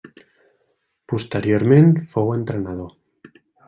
[1.13, 2.95] Posteriorment fou entrenador.